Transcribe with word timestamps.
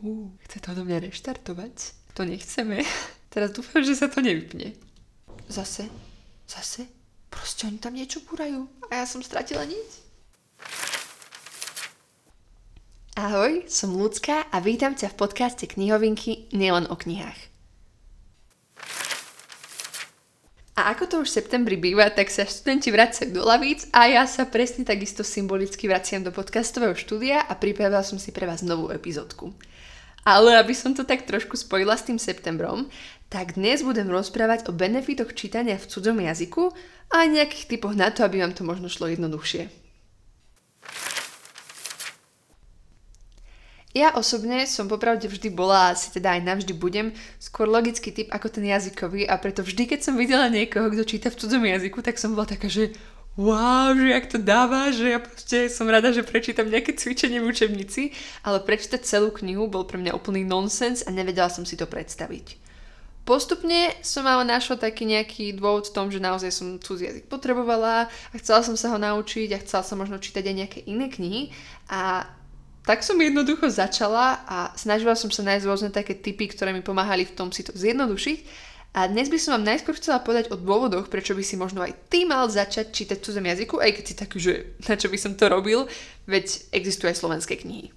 Uh, 0.00 0.32
chce 0.48 0.64
to 0.64 0.72
do 0.72 0.88
mňa 0.88 1.12
reštartovať? 1.12 1.76
To 2.16 2.24
nechceme. 2.24 2.80
Teraz 3.32 3.52
dúfam, 3.52 3.84
že 3.84 3.92
sa 3.92 4.08
to 4.08 4.24
nevypne. 4.24 4.72
Zase? 5.52 5.92
Zase? 6.48 6.88
Proste 7.28 7.68
oni 7.68 7.76
tam 7.76 7.92
niečo 7.92 8.24
búrajú 8.24 8.64
a 8.88 9.04
ja 9.04 9.06
som 9.06 9.20
stratila 9.20 9.68
nič. 9.68 10.00
Ahoj, 13.20 13.68
som 13.68 13.92
Lucka 13.92 14.48
a 14.48 14.56
vítam 14.64 14.96
ťa 14.96 15.12
v 15.12 15.18
podcaste 15.20 15.68
knihovinky 15.68 16.48
Nielen 16.56 16.88
o 16.88 16.96
knihách. 16.96 17.36
A 20.80 20.96
ako 20.96 21.04
to 21.04 21.14
už 21.20 21.28
v 21.28 21.36
septembri 21.44 21.76
býva, 21.76 22.08
tak 22.08 22.32
sa 22.32 22.48
študenti 22.48 22.88
vracajú 22.88 23.36
do 23.36 23.44
lavíc 23.44 23.84
a 23.92 24.08
ja 24.08 24.24
sa 24.24 24.48
presne 24.48 24.88
takisto 24.88 25.20
symbolicky 25.20 25.84
vraciam 25.84 26.24
do 26.24 26.32
podcastového 26.32 26.96
štúdia 26.96 27.44
a 27.44 27.52
pripravila 27.52 28.00
som 28.00 28.16
si 28.16 28.32
pre 28.32 28.48
vás 28.48 28.64
novú 28.64 28.88
epizódku. 28.88 29.52
Ale 30.24 30.60
aby 30.60 30.76
som 30.76 30.92
to 30.92 31.08
tak 31.08 31.24
trošku 31.24 31.56
spojila 31.56 31.96
s 31.96 32.04
tým 32.04 32.20
septembrom, 32.20 32.92
tak 33.30 33.54
dnes 33.54 33.80
budem 33.80 34.10
rozprávať 34.10 34.68
o 34.68 34.76
benefitoch 34.76 35.32
čítania 35.32 35.78
v 35.78 35.88
cudzom 35.88 36.18
jazyku 36.18 36.74
a 37.14 37.24
nejakých 37.30 37.76
typoch 37.76 37.94
na 37.96 38.10
to, 38.10 38.26
aby 38.26 38.42
vám 38.42 38.52
to 38.52 38.66
možno 38.66 38.90
šlo 38.90 39.08
jednoduchšie. 39.08 39.70
Ja 43.90 44.14
osobne 44.14 44.70
som 44.70 44.86
popravde 44.86 45.26
vždy 45.26 45.50
bola, 45.50 45.90
asi 45.90 46.14
teda 46.14 46.38
aj 46.38 46.46
navždy 46.46 46.78
budem, 46.78 47.10
skôr 47.42 47.66
logický 47.66 48.14
typ 48.14 48.30
ako 48.30 48.46
ten 48.46 48.70
jazykový 48.70 49.26
a 49.26 49.34
preto 49.34 49.66
vždy, 49.66 49.90
keď 49.90 50.00
som 50.06 50.14
videla 50.14 50.46
niekoho, 50.46 50.94
kto 50.94 51.02
číta 51.02 51.26
v 51.26 51.38
cudzom 51.42 51.66
jazyku, 51.66 51.98
tak 51.98 52.14
som 52.14 52.38
bola 52.38 52.46
taká, 52.46 52.70
že 52.70 52.94
wow, 53.36 53.94
že 53.94 54.08
jak 54.08 54.26
to 54.26 54.38
dáva, 54.38 54.90
že 54.90 55.06
ja 55.10 55.18
proste 55.22 55.70
som 55.70 55.86
rada, 55.86 56.10
že 56.10 56.26
prečítam 56.26 56.66
nejaké 56.66 56.98
cvičenie 56.98 57.38
v 57.38 57.50
učebnici, 57.50 58.10
ale 58.42 58.62
prečítať 58.62 59.02
celú 59.06 59.30
knihu 59.30 59.70
bol 59.70 59.86
pre 59.86 59.98
mňa 59.98 60.14
úplný 60.14 60.42
nonsens 60.42 61.06
a 61.06 61.14
nevedela 61.14 61.50
som 61.50 61.62
si 61.62 61.78
to 61.78 61.86
predstaviť. 61.86 62.58
Postupne 63.28 63.94
som 64.02 64.26
ale 64.26 64.42
našla 64.42 64.80
taký 64.90 65.06
nejaký 65.06 65.54
dôvod 65.54 65.86
v 65.86 65.94
tom, 65.94 66.06
že 66.10 66.18
naozaj 66.18 66.50
som 66.50 66.82
cudzí 66.82 67.06
jazyk 67.06 67.30
potrebovala 67.30 68.10
a 68.10 68.34
chcela 68.40 68.64
som 68.64 68.74
sa 68.74 68.90
ho 68.90 68.98
naučiť 68.98 69.54
a 69.54 69.62
chcela 69.62 69.86
som 69.86 70.00
možno 70.00 70.18
čítať 70.18 70.42
aj 70.50 70.56
nejaké 70.56 70.80
iné 70.88 71.06
knihy 71.06 71.54
a 71.86 72.26
tak 72.80 73.04
som 73.04 73.20
jednoducho 73.20 73.68
začala 73.68 74.40
a 74.48 74.72
snažila 74.74 75.12
som 75.12 75.28
sa 75.28 75.44
nájsť 75.44 75.68
rôzne 75.68 75.90
také 75.92 76.16
typy, 76.16 76.48
ktoré 76.48 76.72
mi 76.72 76.80
pomáhali 76.80 77.28
v 77.28 77.36
tom 77.36 77.52
si 77.52 77.60
to 77.60 77.76
zjednodušiť. 77.76 78.38
A 78.90 79.06
dnes 79.06 79.30
by 79.30 79.38
som 79.38 79.54
vám 79.54 79.70
najskôr 79.70 79.94
chcela 79.94 80.18
povedať 80.18 80.50
o 80.50 80.58
dôvodoch, 80.58 81.06
prečo 81.06 81.38
by 81.38 81.46
si 81.46 81.54
možno 81.54 81.78
aj 81.86 81.94
ty 82.10 82.26
mal 82.26 82.50
začať 82.50 82.90
čítať 82.90 83.22
cudzom 83.22 83.46
jazyku, 83.46 83.78
aj 83.78 83.90
keď 83.94 84.04
si 84.04 84.14
taký, 84.18 84.38
že 84.42 84.52
na 84.90 84.98
čo 84.98 85.06
by 85.06 85.18
som 85.18 85.38
to 85.38 85.46
robil, 85.46 85.86
veď 86.26 86.74
existujú 86.74 87.14
aj 87.14 87.22
slovenské 87.22 87.54
knihy. 87.54 87.94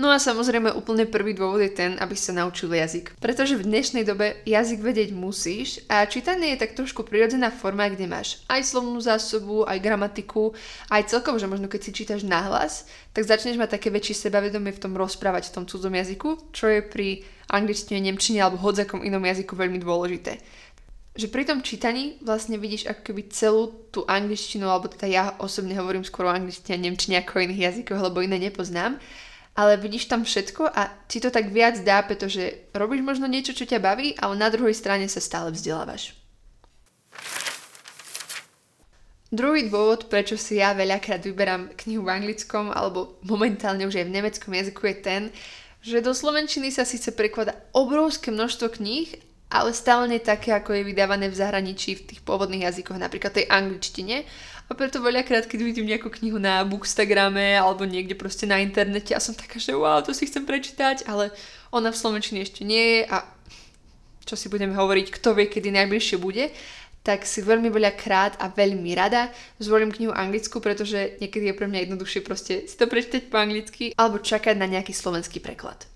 No 0.00 0.08
a 0.08 0.16
samozrejme 0.16 0.72
úplne 0.72 1.04
prvý 1.04 1.36
dôvod 1.36 1.60
je 1.60 1.76
ten, 1.76 1.92
aby 2.00 2.16
sa 2.16 2.32
naučil 2.32 2.72
jazyk. 2.72 3.20
Pretože 3.20 3.60
v 3.60 3.68
dnešnej 3.68 4.08
dobe 4.08 4.40
jazyk 4.48 4.80
vedieť 4.80 5.12
musíš 5.12 5.84
a 5.92 6.08
čítanie 6.08 6.56
je 6.56 6.64
tak 6.64 6.72
trošku 6.72 7.04
prirodzená 7.04 7.52
forma, 7.52 7.84
kde 7.92 8.08
máš 8.08 8.40
aj 8.48 8.64
slovnú 8.64 8.96
zásobu, 8.96 9.68
aj 9.68 9.76
gramatiku, 9.84 10.56
aj 10.88 11.12
celkovo, 11.12 11.36
že 11.36 11.52
možno 11.52 11.68
keď 11.68 11.80
si 11.84 11.92
čítaš 11.92 12.24
nahlas, 12.24 12.88
tak 13.12 13.28
začneš 13.28 13.60
mať 13.60 13.76
také 13.76 13.92
väčšie 13.92 14.24
sebavedomie 14.24 14.72
v 14.72 14.80
tom 14.80 14.96
rozprávať 14.96 15.52
v 15.52 15.54
tom 15.60 15.64
cudzom 15.68 15.92
jazyku, 15.92 16.48
čo 16.48 16.72
je 16.72 16.80
pri 16.80 17.20
angličtine, 17.52 18.00
nemčine 18.00 18.40
alebo 18.40 18.56
hodzakom 18.56 19.04
inom 19.04 19.20
jazyku 19.20 19.52
veľmi 19.52 19.84
dôležité 19.84 20.40
že 21.10 21.26
pri 21.26 21.42
tom 21.42 21.60
čítaní 21.60 22.16
vlastne 22.22 22.54
vidíš 22.54 22.86
ako 22.86 23.02
keby 23.02 23.28
celú 23.34 23.74
tú 23.90 24.06
angličtinu, 24.06 24.70
alebo 24.70 24.86
teda 24.86 25.06
ja 25.10 25.24
osobne 25.42 25.74
hovorím 25.74 26.06
skôr 26.06 26.30
o 26.30 26.32
angličtine 26.32 26.78
a 26.78 26.84
nemčine 26.86 27.18
ako 27.20 27.44
iných 27.44 27.60
jazykoch, 27.66 27.98
lebo 27.98 28.22
iné 28.22 28.38
nepoznám, 28.38 28.96
ale 29.56 29.76
vidíš 29.76 30.06
tam 30.06 30.22
všetko 30.22 30.70
a 30.70 30.88
ti 31.10 31.18
to 31.18 31.30
tak 31.30 31.50
viac 31.50 31.78
dá, 31.82 32.02
pretože 32.02 32.70
robíš 32.74 33.02
možno 33.02 33.26
niečo, 33.26 33.52
čo 33.52 33.66
ťa 33.66 33.82
baví, 33.82 34.14
ale 34.18 34.38
na 34.38 34.48
druhej 34.48 34.74
strane 34.74 35.10
sa 35.10 35.18
stále 35.18 35.50
vzdelávaš. 35.50 36.14
Druhý 39.30 39.70
dôvod, 39.70 40.10
prečo 40.10 40.34
si 40.34 40.58
ja 40.58 40.74
veľakrát 40.74 41.22
vyberám 41.22 41.70
knihu 41.86 42.02
v 42.02 42.18
anglickom 42.18 42.74
alebo 42.74 43.22
momentálne 43.22 43.86
už 43.86 44.02
aj 44.02 44.06
v 44.10 44.16
nemeckom 44.18 44.50
jazyku 44.50 44.82
je 44.90 44.96
ten, 44.98 45.22
že 45.80 46.02
do 46.02 46.10
slovenčiny 46.10 46.74
sa 46.74 46.82
síce 46.82 47.14
prekladá 47.14 47.54
obrovské 47.70 48.34
množstvo 48.34 48.74
kníh, 48.82 49.14
ale 49.50 49.70
stále 49.70 50.10
nie 50.10 50.18
také, 50.18 50.50
ako 50.50 50.74
je 50.74 50.86
vydávané 50.86 51.30
v 51.30 51.38
zahraničí 51.38 51.98
v 51.98 52.06
tých 52.10 52.20
pôvodných 52.26 52.66
jazykoch, 52.70 52.98
napríklad 52.98 53.34
tej 53.34 53.46
angličtine. 53.50 54.26
A 54.70 54.78
preto 54.78 55.02
veľakrát, 55.02 55.50
keď 55.50 55.66
vidím 55.66 55.90
nejakú 55.90 56.06
knihu 56.14 56.38
na 56.38 56.62
Bookstagrame 56.62 57.58
alebo 57.58 57.82
niekde 57.82 58.14
proste 58.14 58.46
na 58.46 58.62
internete 58.62 59.10
a 59.10 59.18
som 59.18 59.34
taká, 59.34 59.58
že 59.58 59.74
wow, 59.74 59.98
to 59.98 60.14
si 60.14 60.30
chcem 60.30 60.46
prečítať, 60.46 61.10
ale 61.10 61.34
ona 61.74 61.90
v 61.90 61.98
slovenčine 61.98 62.38
ešte 62.38 62.62
nie 62.62 63.02
je 63.02 63.10
a 63.10 63.26
čo 64.22 64.38
si 64.38 64.46
budeme 64.46 64.78
hovoriť, 64.78 65.10
kto 65.10 65.34
vie, 65.34 65.50
kedy 65.50 65.74
najbližšie 65.74 66.22
bude, 66.22 66.54
tak 67.02 67.26
si 67.26 67.42
veľmi 67.42 67.66
veľa 67.66 67.98
krát 67.98 68.38
a 68.38 68.46
veľmi 68.46 68.94
rada 68.94 69.34
zvolím 69.58 69.90
knihu 69.90 70.14
anglickú, 70.14 70.62
pretože 70.62 71.18
niekedy 71.18 71.50
je 71.50 71.58
pre 71.58 71.66
mňa 71.66 71.90
jednoduchšie 71.90 72.22
proste 72.22 72.70
si 72.70 72.76
to 72.78 72.86
prečítať 72.86 73.26
po 73.26 73.42
anglicky 73.42 73.90
alebo 73.98 74.22
čakať 74.22 74.54
na 74.54 74.70
nejaký 74.70 74.94
slovenský 74.94 75.42
preklad. 75.42 75.89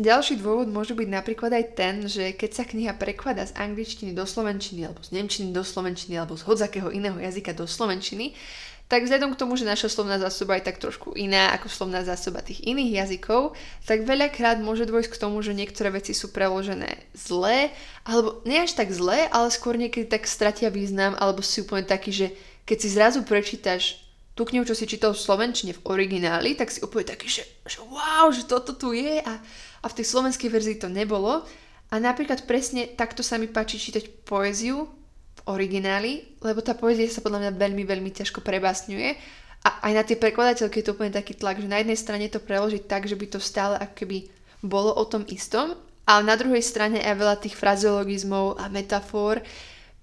Ďalší 0.00 0.40
dôvod 0.40 0.72
môže 0.72 0.96
byť 0.96 1.08
napríklad 1.08 1.52
aj 1.52 1.64
ten, 1.76 1.94
že 2.08 2.32
keď 2.32 2.50
sa 2.56 2.64
kniha 2.64 2.96
prekladá 2.96 3.44
z 3.44 3.52
angličtiny 3.60 4.16
do 4.16 4.24
slovenčiny, 4.24 4.88
alebo 4.88 5.04
z 5.04 5.12
nemčiny 5.12 5.52
do 5.52 5.60
slovenčiny, 5.60 6.16
alebo 6.16 6.32
z 6.32 6.48
hodzakého 6.48 6.88
iného 6.88 7.20
jazyka 7.20 7.52
do 7.52 7.68
slovenčiny, 7.68 8.32
tak 8.88 9.08
vzhľadom 9.08 9.32
k 9.32 9.40
tomu, 9.40 9.56
že 9.56 9.64
naša 9.64 9.88
slovná 9.88 10.20
zásoba 10.20 10.56
je 10.60 10.68
tak 10.68 10.76
trošku 10.76 11.16
iná 11.16 11.52
ako 11.56 11.68
slovná 11.68 12.04
zásoba 12.04 12.44
tých 12.44 12.60
iných 12.60 13.04
jazykov, 13.04 13.56
tak 13.88 14.04
veľakrát 14.04 14.60
môže 14.60 14.84
dôjsť 14.84 15.16
k 15.16 15.20
tomu, 15.20 15.40
že 15.40 15.56
niektoré 15.56 15.88
veci 15.92 16.12
sú 16.12 16.28
preložené 16.28 17.00
zlé, 17.16 17.72
alebo 18.04 18.44
nie 18.44 18.60
až 18.60 18.76
tak 18.76 18.92
zlé, 18.92 19.28
ale 19.32 19.48
skôr 19.48 19.80
niekedy 19.80 20.08
tak 20.08 20.28
stratia 20.28 20.68
význam, 20.68 21.16
alebo 21.16 21.40
si 21.40 21.64
úplne 21.64 21.88
taký, 21.88 22.12
že 22.12 22.26
keď 22.68 22.76
si 22.80 22.88
zrazu 22.92 23.24
prečítaš 23.24 24.04
tú 24.32 24.48
knihu, 24.48 24.64
čo 24.64 24.76
si 24.76 24.88
čítal 24.88 25.12
v 25.12 25.24
slovenčine 25.24 25.72
v 25.76 25.84
origináli, 25.88 26.56
tak 26.56 26.72
si 26.72 26.80
úplne 26.80 27.08
taký, 27.08 27.28
že, 27.28 27.44
že 27.68 27.80
wow, 27.84 28.32
že 28.32 28.48
toto 28.48 28.76
tu 28.76 28.96
je 28.96 29.20
a 29.20 29.40
a 29.82 29.86
v 29.90 29.96
tej 29.98 30.06
slovenskej 30.06 30.48
verzii 30.48 30.78
to 30.78 30.86
nebolo. 30.86 31.42
A 31.92 32.00
napríklad 32.00 32.48
presne 32.48 32.88
takto 32.96 33.20
sa 33.20 33.36
mi 33.36 33.50
páči 33.50 33.76
čítať 33.76 34.24
poéziu 34.24 34.88
v 35.36 35.40
origináli, 35.44 36.38
lebo 36.40 36.64
tá 36.64 36.72
poézia 36.72 37.10
sa 37.10 37.20
podľa 37.20 37.50
mňa 37.50 37.52
veľmi, 37.58 37.82
veľmi 37.84 38.10
ťažko 38.14 38.40
prebásňuje. 38.40 39.08
A 39.62 39.90
aj 39.90 39.92
na 39.94 40.02
tie 40.02 40.16
prekladateľky 40.18 40.80
je 40.80 40.86
to 40.88 40.94
úplne 40.96 41.14
taký 41.14 41.38
tlak, 41.38 41.60
že 41.60 41.70
na 41.70 41.78
jednej 41.78 41.98
strane 41.98 42.26
to 42.32 42.42
preložiť 42.42 42.88
tak, 42.88 43.06
že 43.06 43.14
by 43.14 43.26
to 43.30 43.38
stále 43.38 43.78
ako 43.78 43.94
keby 43.94 44.26
bolo 44.62 44.90
o 44.94 45.04
tom 45.06 45.22
istom, 45.30 45.78
ale 46.06 46.22
na 46.26 46.34
druhej 46.34 46.62
strane 46.62 46.98
aj 46.98 47.14
veľa 47.14 47.36
tých 47.38 47.54
frazeologizmov 47.54 48.58
a 48.58 48.66
metafor 48.66 49.42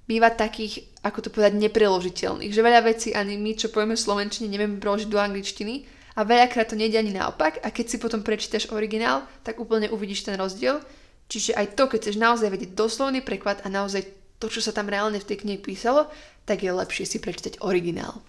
býva 0.07 0.31
takých, 0.31 0.87
ako 1.03 1.27
to 1.27 1.29
povedať, 1.29 1.59
nepreložiteľných. 1.59 2.55
Že 2.55 2.65
veľa 2.65 2.81
vecí 2.87 3.11
ani 3.11 3.35
my, 3.35 3.51
čo 3.59 3.69
povieme 3.69 3.99
v 3.99 4.05
slovenčine, 4.07 4.47
nevieme 4.47 4.79
preložiť 4.79 5.09
do 5.11 5.19
angličtiny, 5.19 5.98
a 6.17 6.25
veľakrát 6.25 6.69
to 6.69 6.79
nejde 6.79 6.97
ani 6.97 7.13
naopak 7.13 7.61
a 7.61 7.69
keď 7.69 7.85
si 7.85 7.97
potom 8.01 8.25
prečítaš 8.25 8.69
originál, 8.73 9.25
tak 9.45 9.61
úplne 9.61 9.89
uvidíš 9.93 10.25
ten 10.25 10.37
rozdiel. 10.39 10.81
Čiže 11.29 11.53
aj 11.53 11.77
to, 11.77 11.85
keď 11.85 11.99
chceš 12.01 12.17
naozaj 12.17 12.49
vedieť 12.49 12.71
doslovný 12.73 13.21
preklad 13.21 13.61
a 13.61 13.69
naozaj 13.69 14.05
to, 14.41 14.49
čo 14.49 14.65
sa 14.65 14.73
tam 14.73 14.89
reálne 14.89 15.21
v 15.21 15.27
tej 15.29 15.45
knihe 15.45 15.59
písalo, 15.61 16.09
tak 16.49 16.65
je 16.65 16.71
lepšie 16.73 17.05
si 17.05 17.17
prečítať 17.21 17.61
originál. 17.61 18.23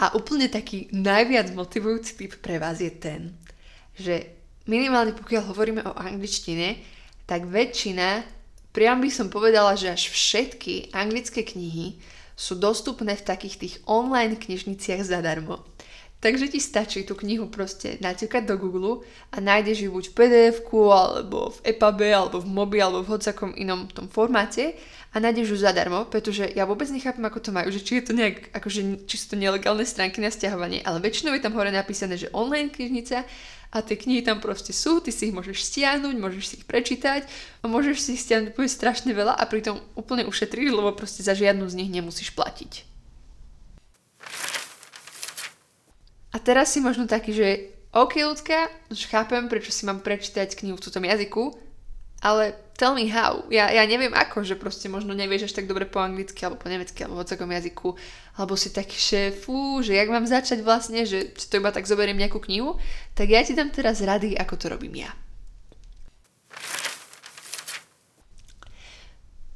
A 0.00 0.14
úplne 0.16 0.48
taký 0.48 0.88
najviac 0.94 1.52
motivujúci 1.52 2.16
typ 2.16 2.32
pre 2.40 2.56
vás 2.56 2.80
je 2.80 2.88
ten, 2.88 3.36
že 3.98 4.32
minimálne 4.64 5.12
pokiaľ 5.12 5.42
hovoríme 5.50 5.82
o 5.84 5.92
angličtine, 5.92 6.80
tak 7.26 7.44
väčšina, 7.44 8.24
priam 8.72 9.02
by 9.02 9.10
som 9.12 9.28
povedala, 9.28 9.76
že 9.76 9.92
až 9.92 10.08
všetky 10.08 10.94
anglické 10.94 11.44
knihy 11.44 12.00
sú 12.40 12.56
dostupné 12.56 13.12
v 13.20 13.26
takých 13.28 13.56
tých 13.60 13.74
online 13.84 14.40
knižniciach 14.40 15.04
zadarmo. 15.04 15.60
Takže 16.20 16.52
ti 16.52 16.60
stačí 16.60 17.04
tú 17.08 17.16
knihu 17.16 17.48
proste 17.48 17.96
naťukať 18.00 18.44
do 18.44 18.60
Google 18.60 19.04
a 19.32 19.40
nájdeš 19.40 19.88
ju 19.88 19.90
buď 19.92 20.04
v 20.08 20.14
pdf 20.16 20.56
alebo 20.68 21.52
v 21.56 21.58
EPUB, 21.64 22.00
alebo 22.12 22.36
v 22.44 22.48
MOBI, 22.48 22.78
alebo 22.80 23.00
v 23.04 23.12
hociakom 23.16 23.56
inom 23.56 23.88
tom 23.88 24.04
formáte 24.08 24.76
a 25.10 25.16
nájdeš 25.18 25.54
ju 25.54 25.58
zadarmo, 25.58 26.06
pretože 26.06 26.46
ja 26.54 26.62
vôbec 26.62 26.86
nechápem, 26.86 27.26
ako 27.26 27.42
to 27.42 27.50
majú, 27.50 27.68
že 27.74 27.82
či 27.82 27.98
je 27.98 28.04
to 28.06 28.12
nejak, 28.14 28.54
akože, 28.54 29.10
či 29.10 29.16
sú 29.18 29.34
to 29.34 29.36
nelegálne 29.36 29.82
stránky 29.82 30.22
na 30.22 30.30
stiahovanie, 30.30 30.86
ale 30.86 31.02
väčšinou 31.02 31.34
je 31.34 31.42
tam 31.42 31.58
hore 31.58 31.74
napísané, 31.74 32.14
že 32.14 32.30
online 32.30 32.70
knižnica 32.70 33.26
a 33.74 33.76
tie 33.82 33.98
knihy 33.98 34.22
tam 34.22 34.38
proste 34.38 34.70
sú, 34.70 35.02
ty 35.02 35.10
si 35.10 35.30
ich 35.30 35.34
môžeš 35.34 35.66
stiahnuť, 35.66 36.14
môžeš 36.14 36.44
si 36.46 36.54
ich 36.62 36.66
prečítať 36.66 37.26
a 37.62 37.64
môžeš 37.66 37.96
si 37.98 38.10
ich 38.14 38.22
stiahnuť 38.22 38.54
úplne 38.54 38.70
strašne 38.70 39.10
veľa 39.10 39.34
a 39.34 39.42
pritom 39.50 39.82
úplne 39.98 40.26
ušetríš, 40.30 40.70
lebo 40.70 40.94
proste 40.94 41.26
za 41.26 41.34
žiadnu 41.34 41.66
z 41.66 41.74
nich 41.74 41.90
nemusíš 41.90 42.30
platiť. 42.30 42.86
A 46.30 46.38
teraz 46.38 46.70
si 46.70 46.78
možno 46.78 47.10
taký, 47.10 47.34
že 47.34 47.48
OK 47.90 48.22
ľudská, 48.22 48.70
už 48.94 49.10
chápem, 49.10 49.50
prečo 49.50 49.74
si 49.74 49.82
mám 49.82 49.98
prečítať 49.98 50.54
knihu 50.54 50.78
v 50.78 50.84
cudzom 50.86 51.02
jazyku, 51.02 51.69
ale 52.20 52.52
tell 52.76 52.96
me 52.96 53.08
how. 53.08 53.44
Ja, 53.52 53.68
ja 53.68 53.84
neviem 53.84 54.12
ako, 54.12 54.44
že 54.44 54.56
proste 54.56 54.88
možno 54.88 55.12
nevieš 55.12 55.52
až 55.52 55.60
tak 55.60 55.68
dobre 55.68 55.84
po 55.84 56.00
anglicky 56.00 56.44
alebo 56.44 56.60
po 56.60 56.68
nemecky 56.68 57.04
alebo 57.04 57.20
v 57.24 57.56
jazyku, 57.56 57.96
alebo 58.36 58.54
si 58.56 58.72
taký, 58.72 58.96
že 58.96 59.20
fú, 59.36 59.80
že 59.84 59.96
jak 59.96 60.08
mám 60.08 60.24
začať 60.24 60.64
vlastne, 60.64 61.04
že 61.04 61.32
to 61.32 61.60
iba 61.60 61.72
tak 61.72 61.84
zoberiem 61.84 62.16
nejakú 62.16 62.40
knihu, 62.44 62.80
tak 63.16 63.28
ja 63.28 63.44
ti 63.44 63.56
dám 63.56 63.68
teraz 63.68 64.00
rady, 64.00 64.36
ako 64.36 64.54
to 64.56 64.66
robím 64.72 65.04
ja. 65.04 65.12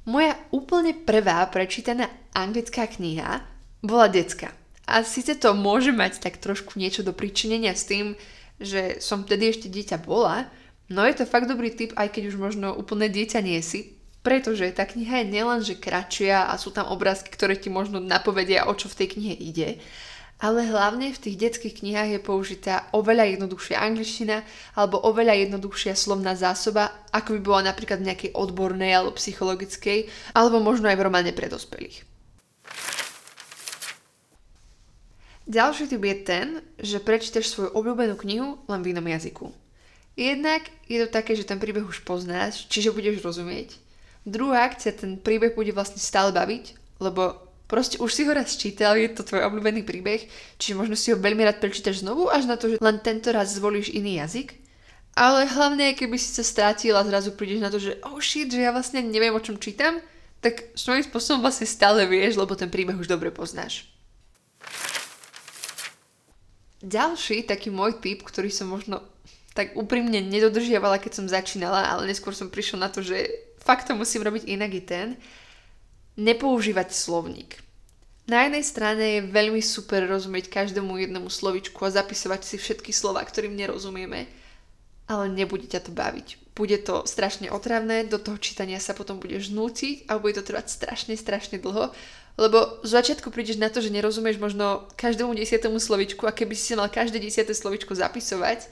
Moja 0.04 0.36
úplne 0.52 0.92
prvá 0.92 1.48
prečítaná 1.48 2.12
anglická 2.36 2.84
kniha 2.84 3.40
bola 3.80 4.12
decka. 4.12 4.52
A 4.84 5.00
síce 5.00 5.32
to 5.40 5.56
môže 5.56 5.96
mať 5.96 6.20
tak 6.20 6.36
trošku 6.36 6.76
niečo 6.76 7.00
do 7.00 7.16
pričinenia 7.16 7.72
s 7.72 7.88
tým, 7.88 8.12
že 8.60 9.00
som 9.00 9.24
vtedy 9.24 9.48
ešte 9.48 9.72
dieťa 9.72 10.04
bola, 10.04 10.52
no 10.88 11.04
je 11.04 11.14
to 11.16 11.24
fakt 11.24 11.48
dobrý 11.48 11.72
tip, 11.72 11.92
aj 11.96 12.12
keď 12.12 12.34
už 12.34 12.36
možno 12.36 12.74
úplne 12.74 13.08
dieťa 13.08 13.40
nie 13.40 13.60
si, 13.64 13.94
pretože 14.24 14.64
tá 14.72 14.88
kniha 14.88 15.20
je 15.20 15.30
nielen, 15.30 15.60
že 15.60 15.76
kratšia 15.76 16.48
a 16.48 16.56
sú 16.56 16.72
tam 16.72 16.88
obrázky, 16.88 17.28
ktoré 17.28 17.60
ti 17.60 17.68
možno 17.68 18.00
napovedia, 18.00 18.64
o 18.64 18.72
čo 18.72 18.88
v 18.88 19.04
tej 19.04 19.08
knihe 19.16 19.34
ide, 19.36 19.68
ale 20.40 20.66
hlavne 20.66 21.14
v 21.14 21.22
tých 21.22 21.36
detských 21.38 21.80
knihách 21.80 22.10
je 22.18 22.20
použitá 22.20 22.74
oveľa 22.90 23.36
jednoduchšia 23.36 23.78
angličtina 23.78 24.42
alebo 24.74 24.98
oveľa 25.00 25.40
jednoduchšia 25.46 25.94
slovná 25.94 26.34
zásoba, 26.34 26.90
ako 27.14 27.38
by 27.38 27.40
bola 27.40 27.60
napríklad 27.70 28.02
v 28.02 28.12
nejakej 28.12 28.30
odbornej 28.34 28.90
alebo 28.92 29.14
psychologickej, 29.14 30.10
alebo 30.34 30.58
možno 30.58 30.90
aj 30.90 30.96
v 30.98 31.04
románe 31.06 31.32
pre 31.32 31.46
dospelých. 31.46 32.02
Ďalší 35.44 35.92
typ 35.92 36.00
je 36.00 36.16
ten, 36.24 36.48
že 36.80 37.04
prečítaš 37.04 37.52
svoju 37.52 37.76
obľúbenú 37.76 38.16
knihu 38.16 38.64
len 38.64 38.80
v 38.80 38.96
inom 38.96 39.04
jazyku. 39.04 39.63
Jednak 40.14 40.70
je 40.86 41.02
to 41.02 41.08
také, 41.10 41.34
že 41.34 41.46
ten 41.46 41.58
príbeh 41.58 41.82
už 41.82 42.06
poznáš, 42.06 42.70
čiže 42.70 42.94
budeš 42.94 43.22
rozumieť. 43.22 43.74
Druhá 44.22 44.70
akcia, 44.70 44.94
ten 44.94 45.18
príbeh 45.18 45.58
bude 45.58 45.74
vlastne 45.74 45.98
stále 45.98 46.30
baviť, 46.30 46.78
lebo 47.02 47.44
Proste 47.64 47.96
už 47.96 48.12
si 48.12 48.28
ho 48.28 48.32
raz 48.36 48.60
čítal, 48.60 49.00
je 49.00 49.08
to 49.08 49.24
tvoj 49.24 49.48
obľúbený 49.48 49.88
príbeh, 49.88 50.28
čiže 50.60 50.76
možno 50.76 51.00
si 51.00 51.10
ho 51.10 51.16
veľmi 51.16 51.48
rád 51.48 51.64
prečítaš 51.64 52.04
znovu, 52.04 52.28
až 52.28 52.44
na 52.44 52.60
to, 52.60 52.68
že 52.68 52.76
len 52.76 53.00
tento 53.00 53.32
raz 53.32 53.56
zvolíš 53.56 53.88
iný 53.88 54.20
jazyk. 54.20 54.52
Ale 55.16 55.48
hlavne, 55.48 55.96
keby 55.96 56.20
si 56.20 56.28
sa 56.34 56.44
strátil 56.44 56.92
a 56.92 57.06
zrazu 57.06 57.32
prídeš 57.32 57.64
na 57.64 57.72
to, 57.72 57.80
že 57.80 57.96
oh 58.04 58.20
shit, 58.20 58.52
že 58.52 58.60
ja 58.60 58.74
vlastne 58.74 59.00
neviem, 59.00 59.32
o 59.32 59.40
čom 59.40 59.56
čítam, 59.56 59.96
tak 60.44 60.76
svojím 60.76 61.08
spôsobom 61.08 61.40
vlastne 61.40 61.64
stále 61.64 62.04
vieš, 62.04 62.36
lebo 62.36 62.52
ten 62.52 62.68
príbeh 62.68 63.00
už 63.00 63.08
dobre 63.08 63.32
poznáš. 63.32 63.88
Ďalší 66.84 67.48
taký 67.48 67.72
môj 67.72 67.96
tip, 67.96 68.20
ktorý 68.28 68.52
som 68.52 68.68
možno 68.68 69.00
tak 69.54 69.78
úprimne 69.78 70.18
nedodržiavala, 70.18 70.98
keď 70.98 71.22
som 71.22 71.26
začínala, 71.30 71.86
ale 71.86 72.10
neskôr 72.10 72.34
som 72.34 72.50
prišla 72.50 72.78
na 72.84 72.88
to, 72.90 73.06
že 73.06 73.30
fakt 73.62 73.86
to 73.86 73.94
musím 73.94 74.26
robiť 74.26 74.50
inak 74.50 74.72
i 74.74 74.82
ten, 74.82 75.08
nepoužívať 76.18 76.90
slovník. 76.90 77.62
Na 78.24 78.48
jednej 78.48 78.64
strane 78.64 79.04
je 79.04 79.30
veľmi 79.30 79.60
super 79.60 80.08
rozumieť 80.08 80.48
každému 80.48 80.96
jednému 80.96 81.28
slovičku 81.28 81.76
a 81.84 81.94
zapisovať 81.94 82.40
si 82.42 82.56
všetky 82.56 82.90
slova, 82.90 83.20
ktorým 83.20 83.52
nerozumieme, 83.52 84.26
ale 85.06 85.24
nebude 85.28 85.68
ťa 85.68 85.86
to 85.86 85.92
baviť. 85.92 86.56
Bude 86.56 86.78
to 86.80 87.04
strašne 87.04 87.52
otravné, 87.52 88.08
do 88.08 88.16
toho 88.16 88.40
čítania 88.40 88.80
sa 88.80 88.96
potom 88.96 89.20
budeš 89.20 89.52
nútiť 89.52 90.08
a 90.08 90.16
bude 90.16 90.40
to 90.40 90.46
trvať 90.46 90.72
strašne, 90.72 91.14
strašne 91.18 91.60
dlho, 91.60 91.92
lebo 92.34 92.80
z 92.82 92.90
začiatku 92.90 93.30
prídeš 93.30 93.60
na 93.60 93.68
to, 93.70 93.78
že 93.78 93.94
nerozumieš 93.94 94.40
možno 94.40 94.88
každému 94.98 95.36
desiatému 95.36 95.78
slovičku 95.78 96.24
a 96.26 96.34
keby 96.34 96.54
si 96.56 96.74
mal 96.74 96.88
každé 96.88 97.20
desiaté 97.20 97.52
slovičko 97.52 97.94
zapisovať, 97.94 98.66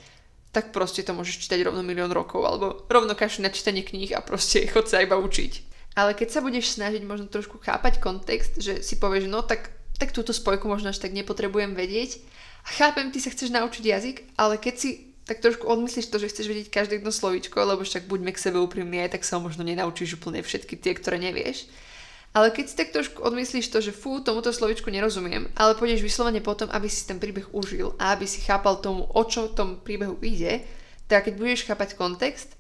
tak 0.52 0.70
proste 0.70 1.00
to 1.00 1.16
môžeš 1.16 1.48
čítať 1.48 1.64
rovno 1.64 1.80
milión 1.80 2.12
rokov, 2.12 2.44
alebo 2.44 2.84
rovno 2.92 3.16
kašu 3.16 3.40
na 3.40 3.48
čítanie 3.48 3.80
kníh 3.80 4.12
a 4.12 4.20
proste 4.20 4.64
chod 4.72 4.86
sa 4.86 5.00
iba 5.00 5.16
učiť. 5.16 5.72
Ale 5.92 6.16
keď 6.16 6.28
sa 6.28 6.40
budeš 6.40 6.76
snažiť 6.76 7.04
možno 7.04 7.28
trošku 7.28 7.60
chápať 7.60 8.00
kontext, 8.00 8.56
že 8.60 8.80
si 8.80 8.96
povieš, 8.96 9.28
no 9.28 9.44
tak, 9.44 9.72
tak 10.00 10.12
túto 10.12 10.32
spojku 10.32 10.64
možno 10.64 10.88
až 10.88 11.00
tak 11.00 11.12
nepotrebujem 11.12 11.76
vedieť. 11.76 12.20
A 12.64 12.68
chápem, 12.72 13.12
ty 13.12 13.20
sa 13.20 13.28
chceš 13.28 13.52
naučiť 13.52 13.84
jazyk, 13.84 14.16
ale 14.38 14.56
keď 14.56 14.74
si 14.78 15.12
tak 15.28 15.38
trošku 15.38 15.68
odmyslíš 15.68 16.10
to, 16.10 16.18
že 16.18 16.30
chceš 16.34 16.46
vedieť 16.48 16.68
každé 16.72 16.98
jedno 16.98 17.14
slovíčko, 17.14 17.60
lebo 17.62 17.86
však 17.86 18.10
buďme 18.10 18.34
k 18.34 18.42
sebe 18.42 18.58
úprimní, 18.58 19.04
aj 19.06 19.18
tak 19.18 19.22
sa 19.22 19.38
možno 19.38 19.62
nenaučíš 19.62 20.18
úplne 20.18 20.42
všetky 20.42 20.80
tie, 20.80 20.92
ktoré 20.98 21.20
nevieš. 21.20 21.68
Ale 22.32 22.48
keď 22.48 22.64
si 22.64 22.78
tak 22.80 22.96
trošku 22.96 23.20
odmyslíš 23.20 23.68
to, 23.68 23.84
že 23.84 23.92
fú, 23.92 24.24
tomuto 24.24 24.56
slovičku 24.56 24.88
nerozumiem, 24.88 25.52
ale 25.52 25.76
pôjdeš 25.76 26.00
vyslovene 26.00 26.40
potom, 26.40 26.64
aby 26.72 26.88
si 26.88 27.04
ten 27.04 27.20
príbeh 27.20 27.52
užil 27.52 27.92
a 28.00 28.16
aby 28.16 28.24
si 28.24 28.40
chápal 28.40 28.80
tomu, 28.80 29.04
o 29.04 29.22
čo 29.28 29.52
v 29.52 29.56
tom 29.56 29.68
príbehu 29.76 30.16
ide, 30.24 30.64
tak 31.12 31.28
keď 31.28 31.34
budeš 31.36 31.68
chápať 31.68 31.92
kontext, 31.92 32.56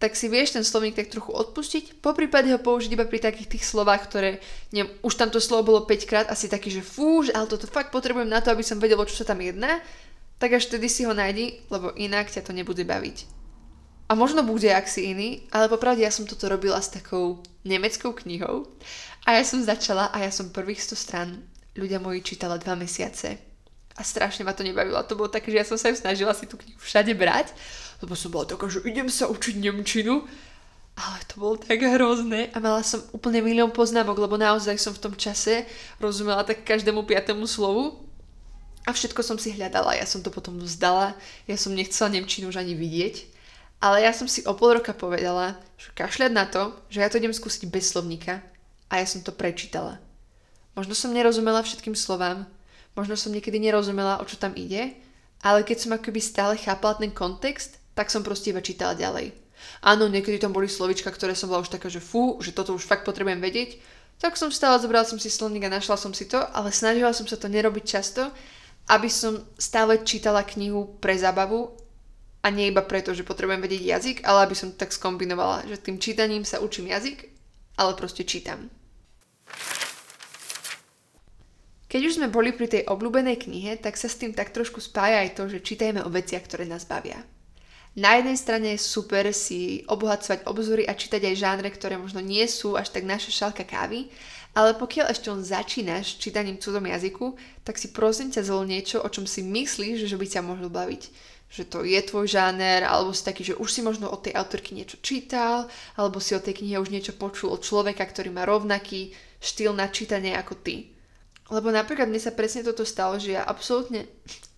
tak 0.00 0.16
si 0.16 0.32
vieš 0.32 0.56
ten 0.56 0.64
slovník 0.64 0.96
tak 0.96 1.12
trochu 1.12 1.36
odpustiť, 1.36 2.00
po 2.00 2.16
prípade 2.16 2.48
ho 2.48 2.56
použiť 2.56 2.96
iba 2.96 3.04
pri 3.04 3.20
takých 3.20 3.60
tých 3.60 3.68
slovách, 3.68 4.08
ktoré, 4.08 4.40
neviem, 4.72 4.88
už 5.04 5.12
tam 5.12 5.28
to 5.28 5.36
slovo 5.36 5.76
bolo 5.76 5.80
5 5.84 6.08
krát, 6.08 6.26
asi 6.32 6.48
taký, 6.48 6.72
že 6.72 6.80
fú, 6.80 7.20
ale 7.20 7.44
toto 7.44 7.68
fakt 7.68 7.92
potrebujem 7.92 8.32
na 8.32 8.40
to, 8.40 8.48
aby 8.48 8.64
som 8.64 8.80
vedel, 8.80 8.96
o 8.96 9.04
čo 9.04 9.20
sa 9.20 9.28
tam 9.28 9.44
jedná, 9.44 9.84
tak 10.40 10.56
až 10.56 10.72
vtedy 10.72 10.88
si 10.88 11.04
ho 11.04 11.12
nájdi, 11.12 11.60
lebo 11.68 11.92
inak 12.00 12.32
ťa 12.32 12.48
to 12.48 12.56
nebude 12.56 12.80
baviť. 12.80 13.28
A 14.08 14.16
možno 14.16 14.40
bude, 14.42 14.72
ak 14.72 14.88
si 14.88 15.12
iný, 15.12 15.44
ale 15.52 15.68
popravde 15.68 16.02
ja 16.02 16.10
som 16.10 16.24
toto 16.24 16.48
robila 16.48 16.80
s 16.80 16.90
takou 16.90 17.44
nemeckou 17.62 18.16
knihou 18.16 18.66
a 19.26 19.36
ja 19.36 19.44
som 19.44 19.60
začala 19.60 20.08
a 20.10 20.24
ja 20.24 20.32
som 20.32 20.48
prvých 20.48 20.80
100 20.80 20.96
stran 20.96 21.28
ľudia 21.76 22.00
moji 22.02 22.24
čítala 22.24 22.56
dva 22.56 22.74
mesiace. 22.74 23.38
A 23.98 24.00
strašne 24.00 24.48
ma 24.48 24.56
to 24.56 24.64
nebavilo. 24.64 24.96
To 25.04 25.18
bolo 25.18 25.28
také, 25.28 25.52
že 25.52 25.60
ja 25.60 25.66
som 25.66 25.76
sa 25.76 25.92
ju 25.92 25.96
snažila 25.98 26.32
si 26.32 26.48
tú 26.48 26.56
knihu 26.56 26.80
všade 26.80 27.12
brať, 27.12 27.52
lebo 28.00 28.16
som 28.16 28.32
bola 28.32 28.48
taká, 28.48 28.64
že 28.70 28.80
idem 28.88 29.12
sa 29.12 29.28
učiť 29.28 29.60
Nemčinu. 29.60 30.24
Ale 30.96 31.16
to 31.28 31.40
bolo 31.40 31.56
tak 31.56 31.80
hrozné 31.80 32.52
a 32.52 32.60
mala 32.60 32.84
som 32.84 33.00
úplne 33.14 33.40
milión 33.40 33.72
poznámok, 33.72 34.20
lebo 34.20 34.36
naozaj 34.36 34.76
som 34.76 34.92
v 34.92 35.00
tom 35.00 35.14
čase 35.16 35.64
rozumela 35.96 36.44
tak 36.44 36.66
každému 36.66 37.06
piatému 37.08 37.46
slovu 37.48 38.04
a 38.84 38.90
všetko 38.92 39.20
som 39.24 39.36
si 39.40 39.54
hľadala. 39.54 39.96
Ja 39.96 40.04
som 40.04 40.20
to 40.20 40.28
potom 40.28 40.60
vzdala, 40.60 41.16
ja 41.48 41.56
som 41.56 41.72
nechcela 41.72 42.12
Nemčinu 42.12 42.52
už 42.52 42.60
ani 42.60 42.76
vidieť. 42.76 43.32
Ale 43.80 44.04
ja 44.04 44.12
som 44.12 44.28
si 44.28 44.44
o 44.44 44.52
pol 44.52 44.76
roka 44.76 44.92
povedala, 44.92 45.56
že 45.80 45.88
kašľať 45.96 46.32
na 46.36 46.44
to, 46.44 46.76
že 46.92 47.00
ja 47.00 47.08
to 47.08 47.16
idem 47.16 47.32
skúsiť 47.32 47.64
bez 47.72 47.88
slovníka 47.96 48.44
a 48.90 48.98
ja 48.98 49.06
som 49.06 49.22
to 49.22 49.30
prečítala. 49.30 50.02
Možno 50.74 50.98
som 50.98 51.14
nerozumela 51.14 51.62
všetkým 51.62 51.94
slovám, 51.94 52.46
možno 52.98 53.14
som 53.14 53.30
niekedy 53.30 53.62
nerozumela, 53.62 54.18
o 54.18 54.26
čo 54.26 54.36
tam 54.36 54.52
ide, 54.58 54.98
ale 55.40 55.64
keď 55.64 55.76
som 55.78 55.94
akoby 55.94 56.20
stále 56.20 56.54
chápala 56.58 56.98
ten 57.00 57.14
kontext, 57.14 57.80
tak 57.94 58.10
som 58.10 58.26
proste 58.26 58.50
iba 58.52 58.60
čítala 58.60 58.98
ďalej. 58.98 59.32
Áno, 59.84 60.08
niekedy 60.08 60.40
tam 60.40 60.52
boli 60.52 60.68
slovička, 60.68 61.12
ktoré 61.12 61.36
som 61.36 61.48
bola 61.52 61.64
už 61.64 61.72
taká, 61.72 61.88
že 61.88 62.00
fú, 62.00 62.40
že 62.40 62.52
toto 62.52 62.76
už 62.76 62.84
fakt 62.84 63.04
potrebujem 63.04 63.40
vedieť, 63.40 63.80
tak 64.20 64.36
som 64.36 64.52
stále 64.52 64.76
zobrala 64.76 65.08
som 65.08 65.16
si 65.16 65.32
slovník 65.32 65.64
a 65.64 65.72
našla 65.72 65.96
som 65.96 66.12
si 66.12 66.28
to, 66.28 66.36
ale 66.52 66.68
snažila 66.72 67.16
som 67.16 67.24
sa 67.24 67.40
to 67.40 67.48
nerobiť 67.48 67.84
často, 67.88 68.28
aby 68.88 69.08
som 69.08 69.40
stále 69.56 70.00
čítala 70.04 70.44
knihu 70.44 71.00
pre 71.00 71.16
zábavu 71.16 71.72
a 72.40 72.48
nie 72.48 72.68
iba 72.68 72.84
preto, 72.84 73.12
že 73.16 73.24
potrebujem 73.24 73.60
vedieť 73.60 73.82
jazyk, 73.84 74.16
ale 74.24 74.48
aby 74.48 74.56
som 74.56 74.72
tak 74.72 74.92
skombinovala, 74.92 75.68
že 75.68 75.80
tým 75.80 76.00
čítaním 76.00 76.44
sa 76.44 76.60
učím 76.60 76.92
jazyk, 76.92 77.28
ale 77.80 77.96
proste 77.96 78.24
čítam. 78.24 78.68
Keď 81.90 82.00
už 82.06 82.16
sme 82.22 82.30
boli 82.30 82.54
pri 82.54 82.70
tej 82.70 82.82
obľúbenej 82.86 83.50
knihe, 83.50 83.74
tak 83.82 83.98
sa 83.98 84.06
s 84.06 84.14
tým 84.14 84.30
tak 84.30 84.54
trošku 84.54 84.78
spája 84.78 85.26
aj 85.26 85.34
to, 85.34 85.50
že 85.50 85.66
čítajme 85.66 86.06
o 86.06 86.10
veciach, 86.14 86.46
ktoré 86.46 86.62
nás 86.62 86.86
bavia. 86.86 87.18
Na 87.98 88.14
jednej 88.14 88.38
strane 88.38 88.78
je 88.78 88.86
super 88.86 89.26
si 89.34 89.82
obohacovať 89.90 90.46
obzory 90.46 90.86
a 90.86 90.94
čítať 90.94 91.34
aj 91.34 91.40
žánre, 91.42 91.66
ktoré 91.74 91.98
možno 91.98 92.22
nie 92.22 92.46
sú 92.46 92.78
až 92.78 92.94
tak 92.94 93.02
naša 93.02 93.34
šálka 93.34 93.66
kávy, 93.66 94.06
ale 94.54 94.78
pokiaľ 94.78 95.10
ešte 95.10 95.34
len 95.34 95.42
začínaš 95.42 96.22
čítaním 96.22 96.58
v 96.58 96.62
cudzom 96.62 96.86
jazyku, 96.86 97.34
tak 97.66 97.74
si 97.82 97.90
prosím 97.90 98.30
ťa 98.30 98.46
zvol 98.46 98.70
niečo, 98.70 99.02
o 99.02 99.08
čom 99.10 99.26
si 99.26 99.42
myslíš, 99.42 100.06
že 100.06 100.14
by 100.14 100.26
ťa 100.30 100.46
mohlo 100.46 100.70
baviť. 100.70 101.02
Že 101.50 101.62
to 101.66 101.78
je 101.82 102.00
tvoj 102.06 102.26
žáner, 102.30 102.86
alebo 102.86 103.10
si 103.10 103.26
taký, 103.26 103.42
že 103.42 103.58
už 103.58 103.68
si 103.68 103.82
možno 103.82 104.06
od 104.06 104.22
tej 104.22 104.38
autorky 104.38 104.70
niečo 104.72 105.02
čítal, 105.02 105.66
alebo 105.98 106.22
si 106.22 106.38
o 106.38 106.40
tej 106.42 106.62
knihe 106.62 106.78
už 106.78 106.94
niečo 106.94 107.18
počul 107.18 107.50
od 107.50 107.66
človeka, 107.66 108.06
ktorý 108.06 108.30
má 108.30 108.46
rovnaký 108.46 109.10
štýl 109.42 109.74
na 109.74 109.90
čítanie 109.90 110.38
ako 110.38 110.54
ty. 110.62 110.94
Lebo 111.50 111.74
napríklad 111.74 112.06
mne 112.06 112.22
sa 112.22 112.30
presne 112.30 112.62
toto 112.62 112.86
stalo, 112.86 113.18
že 113.18 113.34
ja 113.34 113.42
absolútne 113.42 114.06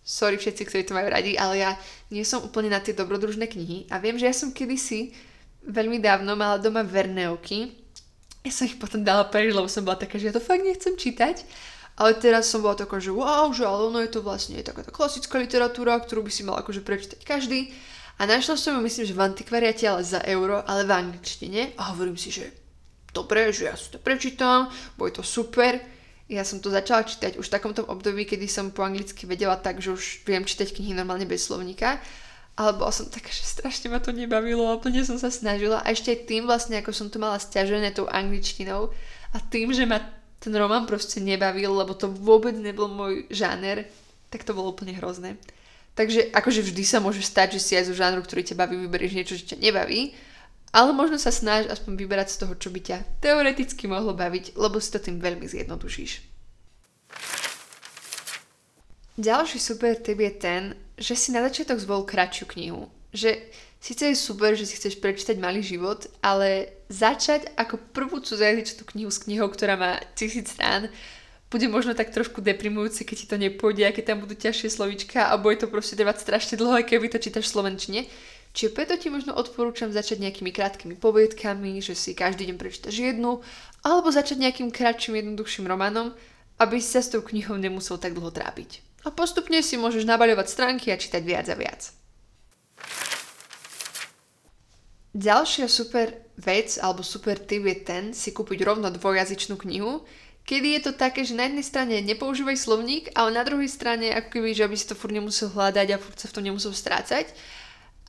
sorry 0.04 0.36
všetci, 0.36 0.62
ktorí 0.68 0.82
to 0.84 0.92
majú 0.92 1.08
radi, 1.08 1.38
ale 1.38 1.62
ja 1.62 1.70
nie 2.10 2.26
som 2.26 2.44
úplne 2.44 2.68
na 2.68 2.82
tie 2.82 2.92
dobrodružné 2.92 3.48
knihy 3.48 3.88
a 3.88 4.02
viem, 4.02 4.18
že 4.18 4.28
ja 4.28 4.34
som 4.34 4.52
kedysi 4.52 5.14
veľmi 5.62 6.02
dávno 6.02 6.34
mala 6.34 6.58
doma 6.58 6.82
Verneoky. 6.82 7.72
Ja 8.42 8.50
som 8.50 8.66
ich 8.66 8.76
potom 8.76 9.06
dala 9.06 9.22
preč, 9.30 9.54
lebo 9.54 9.70
som 9.70 9.86
bola 9.86 9.94
taká, 9.94 10.18
že 10.18 10.28
ja 10.28 10.34
to 10.34 10.42
fakt 10.42 10.66
nechcem 10.66 10.98
čítať. 10.98 11.46
Ale 11.92 12.16
teraz 12.16 12.48
som 12.48 12.64
bola 12.64 12.72
taká, 12.74 12.96
že 12.96 13.12
wow, 13.12 13.52
že 13.52 13.68
ale 13.68 13.92
ono 13.92 14.00
je 14.00 14.08
to 14.08 14.24
vlastne 14.24 14.56
taká 14.64 14.80
tá 14.80 14.88
klasická 14.88 15.36
literatúra, 15.36 16.00
ktorú 16.00 16.24
by 16.24 16.32
si 16.32 16.42
mal 16.42 16.56
akože 16.56 16.80
prečítať 16.80 17.20
každý. 17.20 17.68
A 18.16 18.24
našla 18.24 18.56
som 18.56 18.76
ju, 18.76 18.80
myslím, 18.80 19.04
že 19.08 19.16
v 19.16 19.24
antikvariate, 19.24 19.84
ale 19.88 20.04
za 20.04 20.20
euro, 20.24 20.64
ale 20.64 20.88
v 20.88 20.92
angličtine. 20.94 21.76
A 21.76 21.92
hovorím 21.92 22.16
si, 22.16 22.32
že 22.32 22.48
dobre, 23.12 23.52
že 23.52 23.68
ja 23.68 23.76
si 23.76 23.92
to 23.92 24.00
prečítam, 24.00 24.72
bude 24.96 25.12
to 25.12 25.24
super. 25.24 25.76
Ja 26.32 26.48
som 26.48 26.64
to 26.64 26.72
začala 26.72 27.04
čítať 27.04 27.36
už 27.36 27.44
v 27.44 27.54
takomto 27.60 27.84
období, 27.84 28.24
kedy 28.24 28.48
som 28.48 28.72
po 28.72 28.88
anglicky 28.88 29.28
vedela 29.28 29.60
tak, 29.60 29.84
že 29.84 29.92
už 29.92 30.24
viem 30.24 30.48
čítať 30.48 30.72
knihy 30.72 30.96
normálne 30.96 31.28
bez 31.28 31.44
slovníka. 31.44 32.00
alebo 32.56 32.84
som 32.92 33.08
taká, 33.08 33.32
že 33.32 33.48
strašne 33.48 33.88
ma 33.88 33.96
to 34.00 34.12
nebavilo 34.12 34.68
a 34.68 34.76
úplne 34.76 35.00
som 35.04 35.16
sa 35.16 35.32
snažila 35.32 35.80
a 35.80 35.88
ešte 35.88 36.12
aj 36.12 36.28
tým 36.28 36.44
vlastne, 36.44 36.76
ako 36.76 36.92
som 36.92 37.08
to 37.08 37.16
mala 37.16 37.40
stiažené 37.40 37.96
tou 37.96 38.04
angličtinou 38.04 38.92
a 39.32 39.36
tým, 39.40 39.72
že 39.72 39.88
ma 39.88 40.04
ten 40.42 40.50
román 40.58 40.90
proste 40.90 41.22
nebavil, 41.22 41.70
lebo 41.70 41.94
to 41.94 42.10
vôbec 42.10 42.58
nebol 42.58 42.90
môj 42.90 43.30
žáner, 43.30 43.86
tak 44.26 44.42
to 44.42 44.50
bolo 44.50 44.74
úplne 44.74 44.98
hrozné. 44.98 45.38
Takže 45.94 46.34
akože 46.34 46.66
vždy 46.66 46.82
sa 46.82 46.98
môže 46.98 47.22
stať, 47.22 47.56
že 47.56 47.60
si 47.62 47.72
aj 47.78 47.86
zo 47.86 47.94
žánru, 47.94 48.26
ktorý 48.26 48.42
ťa 48.42 48.58
baví, 48.58 48.74
vyberieš 48.74 49.14
niečo, 49.14 49.38
čo 49.38 49.54
ťa 49.54 49.62
nebaví, 49.62 50.18
ale 50.72 50.90
možno 50.96 51.20
sa 51.20 51.28
snaž 51.28 51.68
aspoň 51.68 51.94
vyberať 52.00 52.32
z 52.32 52.36
toho, 52.42 52.54
čo 52.56 52.72
by 52.72 52.80
ťa 52.80 52.98
teoreticky 53.22 53.86
mohlo 53.86 54.16
baviť, 54.16 54.56
lebo 54.58 54.80
si 54.82 54.90
to 54.90 54.98
tým 54.98 55.20
veľmi 55.22 55.44
zjednodušíš. 55.44 56.32
Ďalší 59.20 59.58
super 59.60 60.00
tip 60.00 60.16
je 60.16 60.32
ten, 60.32 60.62
že 60.96 61.12
si 61.12 61.36
na 61.36 61.44
začiatok 61.44 61.76
zvol 61.76 62.08
kratšiu 62.08 62.48
knihu. 62.56 62.88
Že 63.12 63.36
síce 63.76 64.08
je 64.08 64.16
super, 64.16 64.56
že 64.56 64.64
si 64.64 64.80
chceš 64.80 64.96
prečítať 64.96 65.36
malý 65.36 65.60
život, 65.60 66.08
ale 66.24 66.72
začať 66.92 67.48
ako 67.56 67.80
prvú 67.96 68.20
cudzajzyčnú 68.20 68.84
knihu 68.92 69.08
s 69.08 69.24
knihou, 69.24 69.48
ktorá 69.48 69.80
má 69.80 69.96
tisíc 70.12 70.52
strán, 70.52 70.92
bude 71.48 71.68
možno 71.68 71.92
tak 71.92 72.12
trošku 72.12 72.40
deprimujúce, 72.40 73.04
keď 73.04 73.16
ti 73.16 73.26
to 73.28 73.36
nepôjde, 73.36 73.84
aké 73.84 74.00
tam 74.00 74.24
budú 74.24 74.32
ťažšie 74.32 74.72
slovička 74.72 75.28
a 75.28 75.36
bude 75.36 75.60
to 75.60 75.68
proste 75.68 76.00
trvať 76.00 76.24
strašne 76.24 76.56
dlho, 76.56 76.80
aj 76.80 76.88
keby 76.88 77.12
to 77.12 77.20
čítaš 77.20 77.48
v 77.48 77.52
slovenčine. 77.60 78.00
Čiže 78.52 78.72
preto 78.76 78.96
ti 79.00 79.08
možno 79.08 79.32
odporúčam 79.32 79.88
začať 79.92 80.20
nejakými 80.20 80.52
krátkými 80.52 80.96
poviedkami, 80.96 81.80
že 81.80 81.96
si 81.96 82.12
každý 82.12 82.48
deň 82.48 82.56
prečítaš 82.56 82.96
jednu, 83.00 83.40
alebo 83.84 84.12
začať 84.12 84.40
nejakým 84.40 84.68
kratším, 84.68 85.20
jednoduchším 85.20 85.68
románom, 85.68 86.12
aby 86.60 86.76
si 86.80 86.88
sa 86.92 87.00
s 87.00 87.12
tou 87.12 87.24
knihou 87.24 87.56
nemusel 87.56 87.96
tak 87.96 88.12
dlho 88.12 88.32
trápiť. 88.32 88.84
A 89.04 89.12
postupne 89.12 89.60
si 89.64 89.80
môžeš 89.80 90.04
nabaľovať 90.04 90.46
stránky 90.48 90.92
a 90.92 91.00
čítať 91.00 91.20
viac 91.24 91.48
a 91.48 91.56
viac. 91.56 92.01
Ďalšia 95.12 95.68
super 95.68 96.08
vec 96.40 96.80
alebo 96.80 97.04
super 97.04 97.36
tip 97.36 97.68
je 97.68 97.76
ten 97.84 98.04
si 98.16 98.32
kúpiť 98.32 98.64
rovno 98.64 98.88
dvojazyčnú 98.88 99.60
knihu, 99.60 100.00
kedy 100.48 100.68
je 100.78 100.80
to 100.88 100.92
také, 100.96 101.22
že 101.22 101.36
na 101.36 101.46
jednej 101.46 101.62
strane 101.62 102.00
nepoužívaj 102.00 102.56
slovník, 102.56 103.12
ale 103.12 103.36
na 103.36 103.44
druhej 103.44 103.68
strane 103.68 104.08
ako 104.08 104.40
keby, 104.40 104.56
že 104.56 104.64
aby 104.64 104.76
si 104.76 104.88
to 104.88 104.96
furt 104.96 105.12
nemusel 105.12 105.52
hľadať 105.52 105.88
a 105.92 106.00
furt 106.00 106.16
sa 106.16 106.32
v 106.32 106.34
tom 106.40 106.44
nemusel 106.48 106.72
strácať. 106.72 107.28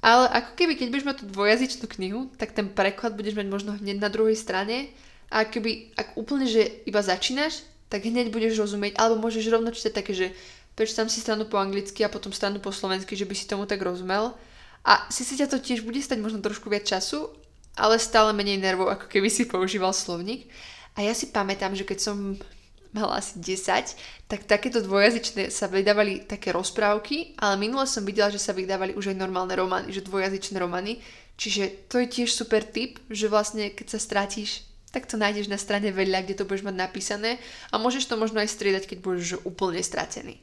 Ale 0.04 0.28
ako 0.32 0.52
keby, 0.60 0.76
keď 0.76 0.88
budeš 0.92 1.08
mať 1.08 1.18
tú 1.24 1.26
dvojazyčnú 1.32 1.86
knihu, 1.88 2.22
tak 2.36 2.52
ten 2.52 2.68
preklad 2.68 3.16
budeš 3.16 3.40
mať 3.40 3.48
možno 3.48 3.72
hneď 3.80 4.04
na 4.04 4.12
druhej 4.12 4.36
strane 4.36 4.92
a 5.32 5.48
keby, 5.48 5.96
ak 5.96 6.20
úplne, 6.20 6.44
že 6.44 6.84
iba 6.84 7.00
začínaš, 7.00 7.64
tak 7.88 8.04
hneď 8.04 8.34
budeš 8.34 8.60
rozumieť, 8.60 9.00
alebo 9.00 9.24
môžeš 9.24 9.48
rovno 9.54 9.72
čítať 9.72 9.94
také, 9.94 10.12
že 10.12 10.28
prečítam 10.76 11.08
si 11.08 11.22
stranu 11.22 11.46
po 11.48 11.62
anglicky 11.62 12.04
a 12.04 12.12
potom 12.12 12.36
stranu 12.36 12.60
po 12.60 12.74
slovensky, 12.74 13.14
že 13.16 13.24
by 13.28 13.36
si 13.38 13.46
tomu 13.48 13.64
tak 13.64 13.80
rozumel. 13.80 14.36
A 14.84 15.08
si 15.08 15.24
si 15.24 15.40
ťa 15.40 15.48
to 15.48 15.64
tiež 15.64 15.88
bude 15.88 16.00
stať 16.04 16.20
možno 16.20 16.44
trošku 16.44 16.68
viac 16.68 16.84
času, 16.84 17.32
ale 17.80 17.98
stále 17.98 18.36
menej 18.36 18.60
nervov, 18.60 18.92
ako 18.92 19.06
keby 19.08 19.32
si 19.32 19.48
používal 19.48 19.96
slovník. 19.96 20.52
A 20.94 21.02
ja 21.02 21.16
si 21.16 21.32
pamätám, 21.32 21.74
že 21.74 21.88
keď 21.88 22.00
som 22.00 22.38
mala 22.94 23.18
asi 23.18 23.42
10, 23.42 24.30
tak 24.30 24.46
takéto 24.46 24.78
dvojazyčné 24.86 25.50
sa 25.50 25.66
vydávali 25.66 26.30
také 26.30 26.54
rozprávky, 26.54 27.34
ale 27.42 27.58
minule 27.58 27.90
som 27.90 28.06
videla, 28.06 28.30
že 28.30 28.38
sa 28.38 28.54
vydávali 28.54 28.94
už 28.94 29.10
aj 29.10 29.18
normálne 29.18 29.58
romány, 29.58 29.90
že 29.90 30.06
dvojazyčné 30.06 30.62
romány. 30.62 31.02
Čiže 31.34 31.90
to 31.90 31.98
je 31.98 32.08
tiež 32.22 32.30
super 32.30 32.62
tip, 32.62 33.02
že 33.10 33.26
vlastne 33.26 33.74
keď 33.74 33.98
sa 33.98 34.00
strátiš, 34.00 34.62
tak 34.94 35.10
to 35.10 35.18
nájdeš 35.18 35.50
na 35.50 35.58
strane 35.58 35.90
vedľa, 35.90 36.22
kde 36.22 36.38
to 36.38 36.46
budeš 36.46 36.70
mať 36.70 36.78
napísané 36.78 37.42
a 37.74 37.82
môžeš 37.82 38.06
to 38.06 38.14
možno 38.14 38.46
aj 38.46 38.54
striedať, 38.54 38.86
keď 38.86 38.98
budeš 39.02 39.42
úplne 39.42 39.82
stratený. 39.82 40.38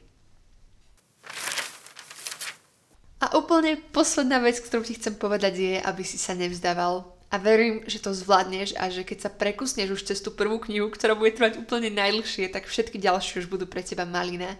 Úplne 3.31 3.79
posledná 3.95 4.43
vec, 4.43 4.59
ktorú 4.59 4.83
ti 4.83 4.99
chcem 4.99 5.15
povedať 5.15 5.53
je, 5.55 5.75
aby 5.79 6.03
si 6.03 6.19
sa 6.19 6.35
nevzdával 6.35 7.07
a 7.31 7.35
verím, 7.39 7.87
že 7.87 8.03
to 8.03 8.11
zvládneš 8.11 8.75
a 8.75 8.91
že 8.91 9.07
keď 9.07 9.17
sa 9.23 9.31
prekusneš 9.31 9.95
už 9.95 10.01
cez 10.03 10.19
tú 10.19 10.35
prvú 10.35 10.59
knihu, 10.67 10.91
ktorá 10.91 11.15
bude 11.15 11.31
trvať 11.31 11.63
úplne 11.63 11.87
najdlhšie, 11.87 12.51
tak 12.51 12.67
všetky 12.67 12.99
ďalšie 12.99 13.43
už 13.43 13.47
budú 13.47 13.63
pre 13.63 13.79
teba 13.79 14.03
malina. 14.03 14.59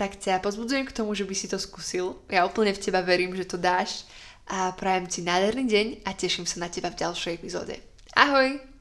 Tak 0.00 0.16
ťa 0.16 0.40
pozbudzujem 0.40 0.88
k 0.88 0.96
tomu, 0.96 1.12
že 1.12 1.28
by 1.28 1.34
si 1.36 1.48
to 1.48 1.60
skúsil. 1.60 2.24
Ja 2.32 2.48
úplne 2.48 2.72
v 2.72 2.80
teba 2.80 3.04
verím, 3.04 3.36
že 3.36 3.44
to 3.44 3.60
dáš 3.60 4.08
a 4.48 4.72
prajem 4.72 5.04
ti 5.12 5.20
nádherný 5.20 5.64
deň 5.68 5.86
a 6.08 6.16
teším 6.16 6.48
sa 6.48 6.64
na 6.64 6.72
teba 6.72 6.88
v 6.88 7.04
ďalšej 7.04 7.36
epizóde. 7.36 7.76
Ahoj! 8.16 8.75